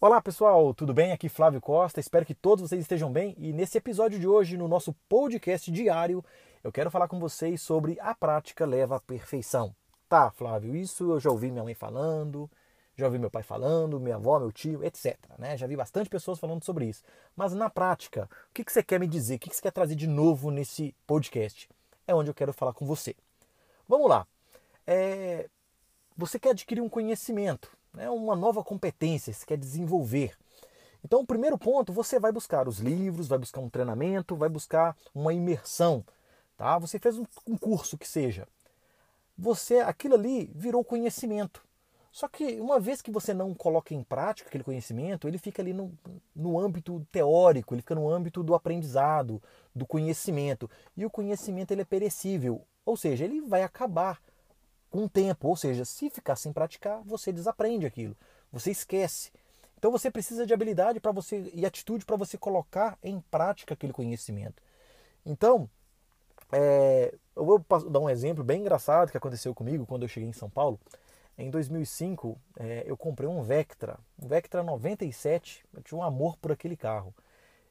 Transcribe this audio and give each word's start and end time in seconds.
Olá 0.00 0.20
pessoal, 0.22 0.72
tudo 0.74 0.94
bem? 0.94 1.12
Aqui 1.12 1.28
Flávio 1.28 1.60
Costa, 1.60 2.00
espero 2.00 2.24
que 2.24 2.34
todos 2.34 2.68
vocês 2.68 2.80
estejam 2.80 3.12
bem 3.12 3.34
e 3.38 3.52
nesse 3.52 3.78
episódio 3.78 4.18
de 4.18 4.26
hoje, 4.26 4.56
no 4.56 4.66
nosso 4.66 4.94
podcast 5.08 5.70
diário, 5.70 6.24
eu 6.64 6.72
quero 6.72 6.90
falar 6.90 7.06
com 7.06 7.20
vocês 7.20 7.60
sobre 7.60 7.98
a 8.00 8.14
prática 8.14 8.64
leva 8.64 8.96
à 8.96 9.00
perfeição. 9.00 9.74
Tá, 10.08 10.30
Flávio, 10.30 10.74
isso 10.74 11.12
eu 11.12 11.20
já 11.20 11.30
ouvi 11.30 11.50
minha 11.50 11.64
mãe 11.64 11.74
falando, 11.74 12.50
já 12.96 13.06
ouvi 13.06 13.18
meu 13.18 13.30
pai 13.30 13.42
falando, 13.42 14.00
minha 14.00 14.16
avó, 14.16 14.38
meu 14.38 14.50
tio, 14.50 14.82
etc. 14.84 15.16
Né? 15.38 15.56
Já 15.56 15.66
vi 15.66 15.76
bastante 15.76 16.10
pessoas 16.10 16.38
falando 16.38 16.64
sobre 16.64 16.86
isso. 16.86 17.02
Mas 17.36 17.54
na 17.54 17.70
prática, 17.70 18.28
o 18.50 18.52
que, 18.52 18.64
você 18.66 18.82
quer 18.82 18.98
me 18.98 19.06
dizer? 19.06 19.36
O 19.36 19.38
que 19.38 19.54
você 19.54 19.62
quer 19.62 19.70
trazer 19.70 19.94
de 19.94 20.06
novo 20.06 20.50
nesse 20.50 20.94
podcast? 21.06 21.68
É 22.06 22.14
onde 22.14 22.30
eu 22.30 22.34
quero 22.34 22.52
falar 22.52 22.72
com 22.72 22.84
você. 22.84 23.14
Vamos 23.90 24.08
lá. 24.08 24.26
É... 24.86 25.50
Você 26.16 26.38
quer 26.38 26.50
adquirir 26.50 26.80
um 26.80 26.88
conhecimento 26.88 27.70
né, 27.92 28.08
uma 28.10 28.36
nova 28.36 28.62
competência, 28.62 29.32
você 29.32 29.44
quer 29.44 29.58
desenvolver. 29.58 30.36
Então, 31.04 31.20
o 31.20 31.26
primeiro 31.26 31.58
ponto, 31.58 31.92
você 31.92 32.18
vai 32.18 32.30
buscar 32.30 32.68
os 32.68 32.78
livros, 32.78 33.26
vai 33.26 33.38
buscar 33.38 33.60
um 33.60 33.70
treinamento, 33.70 34.36
vai 34.36 34.48
buscar 34.48 34.96
uma 35.14 35.32
imersão. 35.32 36.04
Tá? 36.56 36.78
Você 36.78 36.98
fez 36.98 37.18
um 37.18 37.56
curso 37.56 37.96
que 37.96 38.06
seja. 38.06 38.46
Você, 39.36 39.78
aquilo 39.78 40.14
ali 40.14 40.50
virou 40.54 40.84
conhecimento. 40.84 41.62
Só 42.12 42.28
que 42.28 42.60
uma 42.60 42.78
vez 42.78 43.00
que 43.00 43.10
você 43.10 43.32
não 43.32 43.54
coloca 43.54 43.94
em 43.94 44.02
prática 44.02 44.48
aquele 44.48 44.64
conhecimento, 44.64 45.26
ele 45.26 45.38
fica 45.38 45.62
ali 45.62 45.72
no, 45.72 45.92
no 46.34 46.58
âmbito 46.58 47.06
teórico, 47.10 47.74
ele 47.74 47.82
fica 47.82 47.94
no 47.94 48.10
âmbito 48.10 48.42
do 48.42 48.54
aprendizado, 48.54 49.42
do 49.74 49.86
conhecimento. 49.86 50.68
E 50.96 51.06
o 51.06 51.10
conhecimento 51.10 51.70
ele 51.70 51.82
é 51.82 51.84
perecível, 51.84 52.62
ou 52.84 52.96
seja, 52.96 53.24
ele 53.24 53.40
vai 53.40 53.62
acabar 53.62 54.20
com 54.90 55.04
o 55.04 55.08
tempo. 55.08 55.48
Ou 55.48 55.56
seja, 55.56 55.84
se 55.84 56.10
ficar 56.10 56.36
sem 56.36 56.52
praticar, 56.52 57.02
você 57.04 57.32
desaprende 57.32 57.86
aquilo, 57.86 58.16
você 58.52 58.70
esquece. 58.70 59.30
Então 59.78 59.90
você 59.90 60.10
precisa 60.10 60.46
de 60.46 60.52
habilidade 60.52 61.00
para 61.00 61.12
você 61.12 61.50
e 61.54 61.64
atitude 61.64 62.04
para 62.04 62.16
você 62.16 62.36
colocar 62.36 62.98
em 63.02 63.20
prática 63.30 63.74
aquele 63.74 63.92
conhecimento. 63.92 64.62
Então, 65.24 65.68
é, 66.52 67.14
eu 67.34 67.44
vou 67.44 67.64
dar 67.88 68.00
um 68.00 68.10
exemplo 68.10 68.44
bem 68.44 68.60
engraçado 68.60 69.10
que 69.10 69.16
aconteceu 69.16 69.54
comigo 69.54 69.86
quando 69.86 70.02
eu 70.02 70.08
cheguei 70.08 70.28
em 70.28 70.34
São 70.34 70.50
Paulo. 70.50 70.78
Em 71.38 71.48
2005, 71.48 72.38
é, 72.58 72.82
eu 72.86 72.96
comprei 72.96 73.26
um 73.26 73.42
Vectra, 73.42 73.98
um 74.22 74.28
Vectra 74.28 74.62
97. 74.62 75.64
Eu 75.72 75.82
tinha 75.82 75.98
um 75.98 76.02
amor 76.02 76.36
por 76.36 76.52
aquele 76.52 76.76
carro. 76.76 77.14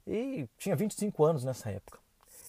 E 0.07 0.47
tinha 0.57 0.75
25 0.75 1.23
anos 1.23 1.43
nessa 1.43 1.69
época. 1.69 1.99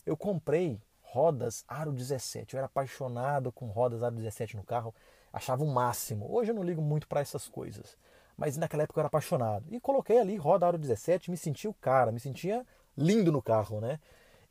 Eu 0.06 0.16
comprei 0.16 0.80
rodas 1.10 1.64
Aro 1.66 1.92
17. 1.92 2.54
Eu 2.54 2.58
era 2.58 2.66
apaixonado 2.66 3.50
com 3.50 3.66
rodas 3.66 4.02
Aro 4.02 4.14
17 4.14 4.56
no 4.56 4.62
carro, 4.62 4.94
achava 5.32 5.64
o 5.64 5.66
máximo. 5.66 6.26
Hoje 6.32 6.52
eu 6.52 6.54
não 6.54 6.62
ligo 6.62 6.80
muito 6.80 7.08
para 7.08 7.20
essas 7.20 7.48
coisas, 7.48 7.98
mas 8.36 8.56
naquela 8.56 8.84
época 8.84 8.98
eu 8.98 9.02
era 9.02 9.08
apaixonado. 9.08 9.66
E 9.70 9.80
coloquei 9.80 10.18
ali 10.18 10.36
roda 10.36 10.66
Aro 10.66 10.78
17, 10.78 11.30
me 11.30 11.36
sentia 11.36 11.68
o 11.68 11.74
cara, 11.74 12.12
me 12.12 12.20
sentia 12.20 12.64
lindo 12.96 13.32
no 13.32 13.42
carro, 13.42 13.80
né? 13.80 13.98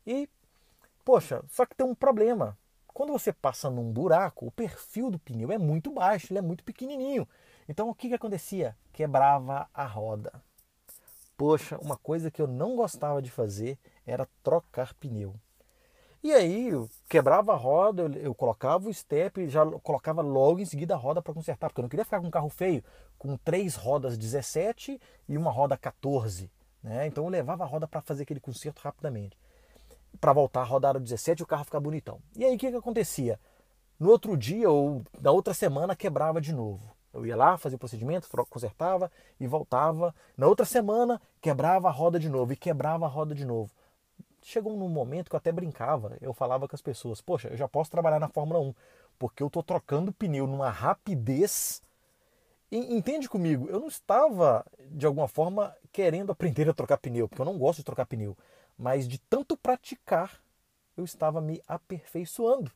E 0.06 0.28
poxa, 1.04 1.42
só 1.48 1.64
que 1.64 1.74
tem 1.74 1.86
um 1.86 1.94
problema. 1.94 2.58
Quando 2.88 3.12
você 3.12 3.32
passa 3.32 3.70
num 3.70 3.90
buraco, 3.90 4.46
o 4.46 4.50
perfil 4.50 5.10
do 5.10 5.18
pneu 5.18 5.50
é 5.50 5.56
muito 5.56 5.90
baixo, 5.90 6.30
ele 6.30 6.40
é 6.40 6.42
muito 6.42 6.62
pequenininho. 6.62 7.26
Então 7.66 7.88
o 7.88 7.94
que, 7.94 8.08
que 8.08 8.14
acontecia? 8.14 8.76
Quebrava 8.92 9.66
a 9.72 9.86
roda. 9.86 10.32
Poxa, 11.38 11.78
uma 11.78 11.96
coisa 11.96 12.30
que 12.30 12.42
eu 12.42 12.46
não 12.46 12.76
gostava 12.76 13.22
de 13.22 13.30
fazer 13.30 13.78
era 14.04 14.28
trocar 14.42 14.92
pneu. 14.92 15.34
E 16.22 16.32
aí 16.32 16.68
eu 16.68 16.86
quebrava 17.08 17.54
a 17.54 17.56
roda, 17.56 18.02
eu, 18.18 18.34
colocava 18.34 18.86
o 18.86 18.92
step 18.92 19.48
já 19.48 19.64
colocava 19.82 20.20
logo 20.20 20.60
em 20.60 20.66
seguida 20.66 20.92
a 20.94 20.96
roda 20.96 21.22
para 21.22 21.32
consertar, 21.32 21.70
porque 21.70 21.80
eu 21.80 21.82
não 21.82 21.88
queria 21.88 22.04
ficar 22.04 22.20
com 22.20 22.26
um 22.26 22.30
carro 22.30 22.50
feio, 22.50 22.84
com 23.18 23.38
três 23.38 23.74
rodas 23.74 24.18
17 24.18 25.00
e 25.26 25.38
uma 25.38 25.50
roda 25.50 25.78
14. 25.78 26.50
Né? 26.82 27.06
Então 27.06 27.24
eu 27.24 27.30
levava 27.30 27.64
a 27.64 27.66
roda 27.66 27.88
para 27.88 28.02
fazer 28.02 28.24
aquele 28.24 28.38
conserto 28.38 28.80
rapidamente. 28.80 29.34
Para 30.20 30.34
voltar 30.34 30.60
a 30.60 30.64
rodar 30.64 30.94
o 30.94 31.00
17 31.00 31.40
e 31.40 31.42
o 31.42 31.46
carro 31.46 31.64
ficar 31.64 31.80
bonitão. 31.80 32.20
E 32.36 32.44
aí 32.44 32.54
o 32.54 32.58
que, 32.58 32.70
que 32.70 32.76
acontecia? 32.76 33.40
No 33.98 34.10
outro 34.10 34.36
dia 34.36 34.68
ou 34.70 35.02
na 35.22 35.30
outra 35.30 35.54
semana 35.54 35.96
quebrava 35.96 36.38
de 36.38 36.52
novo. 36.52 36.82
Eu 37.14 37.24
ia 37.24 37.34
lá, 37.34 37.56
fazia 37.56 37.76
o 37.76 37.78
procedimento, 37.78 38.28
consertava 38.50 39.10
e 39.40 39.46
voltava. 39.46 40.14
Na 40.36 40.46
outra 40.46 40.66
semana 40.66 41.18
quebrava 41.40 41.88
a 41.88 41.90
roda 41.90 42.20
de 42.20 42.28
novo 42.28 42.52
e 42.52 42.56
quebrava 42.56 43.06
a 43.06 43.08
roda 43.08 43.34
de 43.34 43.46
novo 43.46 43.70
chegou 44.42 44.76
num 44.76 44.88
momento 44.88 45.28
que 45.28 45.34
eu 45.34 45.38
até 45.38 45.52
brincava, 45.52 46.16
eu 46.20 46.32
falava 46.32 46.68
com 46.68 46.74
as 46.74 46.82
pessoas, 46.82 47.20
poxa, 47.20 47.48
eu 47.48 47.56
já 47.56 47.68
posso 47.68 47.90
trabalhar 47.90 48.18
na 48.18 48.28
Fórmula 48.28 48.60
1, 48.60 48.74
porque 49.18 49.42
eu 49.42 49.48
estou 49.48 49.62
trocando 49.62 50.12
pneu 50.12 50.46
numa 50.46 50.70
rapidez. 50.70 51.82
E, 52.70 52.94
entende 52.94 53.28
comigo, 53.28 53.68
eu 53.68 53.80
não 53.80 53.88
estava, 53.88 54.64
de 54.90 55.06
alguma 55.06 55.28
forma, 55.28 55.74
querendo 55.92 56.32
aprender 56.32 56.68
a 56.68 56.74
trocar 56.74 56.98
pneu, 56.98 57.28
porque 57.28 57.42
eu 57.42 57.46
não 57.46 57.58
gosto 57.58 57.78
de 57.78 57.84
trocar 57.84 58.06
pneu, 58.06 58.36
mas 58.78 59.06
de 59.06 59.18
tanto 59.18 59.56
praticar, 59.56 60.40
eu 60.96 61.04
estava 61.04 61.40
me 61.40 61.60
aperfeiçoando. 61.66 62.70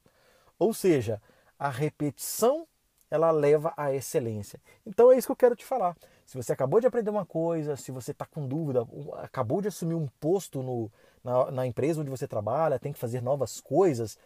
Ou 0.58 0.74
seja, 0.74 1.20
a 1.58 1.68
repetição 1.68 2.66
ela 3.10 3.30
leva 3.30 3.72
à 3.76 3.92
excelência. 3.92 4.60
Então 4.84 5.12
é 5.12 5.16
isso 5.16 5.28
que 5.28 5.32
eu 5.32 5.36
quero 5.36 5.56
te 5.56 5.64
falar. 5.64 5.96
Se 6.26 6.36
você 6.36 6.52
acabou 6.52 6.80
de 6.80 6.86
aprender 6.86 7.10
uma 7.10 7.24
coisa, 7.24 7.76
se 7.76 7.92
você 7.92 8.10
está 8.10 8.26
com 8.26 8.46
dúvida, 8.46 8.86
acabou 9.18 9.60
de 9.60 9.68
assumir 9.68 9.94
um 9.94 10.08
posto 10.18 10.62
no, 10.62 10.90
na, 11.24 11.50
na 11.50 11.66
empresa 11.66 12.02
onde 12.02 12.10
você 12.10 12.28
trabalha, 12.28 12.78
tem 12.78 12.92
que 12.92 12.98
fazer 12.98 13.22
novas 13.22 13.60
coisas, 13.60 14.18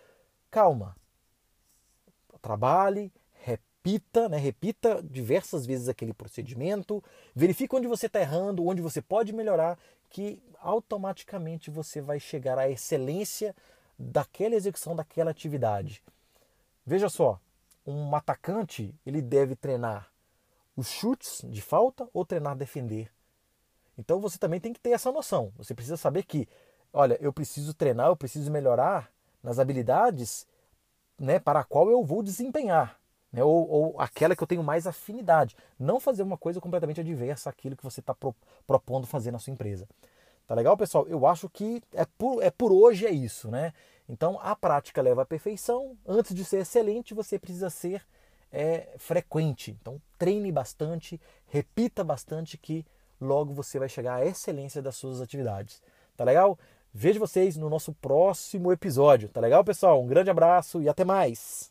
calma. 0.51 0.97
Trabalhe, 2.43 3.13
repita, 3.33 4.29
né? 4.29 4.37
repita 4.37 5.03
diversas 5.03 5.65
vezes 5.65 5.89
aquele 5.89 6.13
procedimento, 6.13 7.03
verifique 7.35 7.75
onde 7.75 7.87
você 7.87 8.07
está 8.07 8.21
errando, 8.21 8.67
onde 8.67 8.83
você 8.83 9.01
pode 9.01 9.33
melhorar, 9.33 9.79
que 10.11 10.43
automaticamente 10.61 11.71
você 11.71 12.01
vai 12.01 12.19
chegar 12.19 12.59
à 12.59 12.69
excelência 12.69 13.55
daquela 13.99 14.55
execução 14.55 14.95
daquela 14.95 15.31
atividade. 15.31 16.03
Veja 16.85 17.09
só, 17.09 17.41
um 17.87 18.15
atacante 18.15 18.95
ele 19.05 19.21
deve 19.23 19.55
treinar 19.57 20.11
os 20.77 20.89
chutes 20.89 21.43
de 21.45 21.61
falta 21.61 22.09
ou 22.13 22.25
treinar 22.25 22.57
defender. 22.57 23.11
Então 23.99 24.21
você 24.21 24.39
também 24.39 24.61
tem 24.61 24.73
que 24.73 24.79
ter 24.79 24.91
essa 24.91 25.11
noção. 25.11 25.53
Você 25.57 25.75
precisa 25.75 25.97
saber 25.97 26.23
que 26.23 26.49
olha, 26.93 27.19
eu 27.21 27.33
preciso 27.33 27.75
treinar, 27.75 28.09
eu 28.09 28.17
preciso 28.17 28.51
melhorar 28.51 29.11
nas 29.43 29.59
habilidades 29.59 30.47
né, 31.19 31.39
para 31.39 31.61
a 31.61 31.65
qual 31.65 31.91
eu 31.91 32.05
vou 32.05 32.23
desempenhar. 32.23 32.99
Né, 33.33 33.45
ou, 33.45 33.69
ou, 33.69 34.01
aquela 34.01 34.35
que 34.35 34.43
eu 34.43 34.47
tenho 34.47 34.63
mais 34.63 34.87
afinidade. 34.87 35.57
Não 35.79 36.01
fazer 36.01 36.23
uma 36.23 36.39
coisa 36.39 36.61
completamente 36.61 37.01
adversa 37.01 37.51
àquilo 37.51 37.77
que 37.77 37.85
você 37.85 38.01
está 38.01 38.15
pro, 38.15 38.35
propondo 38.67 39.07
fazer 39.07 39.31
na 39.31 39.39
sua 39.39 39.53
empresa. 39.53 39.87
Tá 40.47 40.55
legal, 40.55 40.77
pessoal? 40.79 41.07
Eu 41.09 41.27
acho 41.27 41.49
que 41.51 41.83
é 41.93 42.07
por, 42.17 42.43
é 42.43 42.51
por 42.51 42.73
hoje 42.73 43.07
é 43.07 43.11
isso, 43.11 43.51
né? 43.51 43.75
Então 44.09 44.39
a 44.43 44.57
prática 44.57 45.03
leva 45.03 45.23
à 45.23 45.27
perfeição. 45.27 45.95
Antes 46.07 46.35
de 46.35 46.43
ser 46.43 46.61
excelente, 46.61 47.13
você 47.13 47.39
precisa 47.39 47.69
ser 47.69 48.03
é, 48.51 48.95
frequente. 48.97 49.77
Então 49.79 50.01
treine 50.17 50.51
bastante, 50.51 51.21
repita 51.49 52.03
bastante 52.03 52.57
que 52.57 52.87
logo 53.21 53.53
você 53.53 53.79
vai 53.79 53.91
chegar 53.91 54.15
à 54.15 54.25
excelência 54.25 54.81
das 54.81 54.97
suas 54.97 55.21
atividades. 55.21 55.83
Tá 56.17 56.25
legal? 56.25 56.59
Vejo 57.01 57.21
vocês 57.21 57.57
no 57.57 57.71
nosso 57.71 57.93
próximo 57.93 58.73
episódio. 58.73 59.29
Tá 59.29 59.41
legal, 59.41 59.63
pessoal? 59.63 60.03
Um 60.03 60.07
grande 60.09 60.31
abraço 60.31 60.83
e 60.83 60.89
até 60.89 61.05
mais! 61.05 61.71